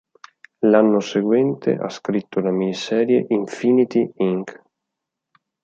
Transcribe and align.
L'anno 0.61 0.99
seguente 0.99 1.77
ha 1.79 1.87
scritto 1.87 2.39
la 2.39 2.49
miniserie 2.49 3.23
"Infinity, 3.27 4.09
Inc. 4.15 4.59